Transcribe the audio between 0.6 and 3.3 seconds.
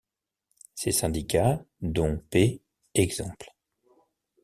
Ces syndicats, dont p.ex.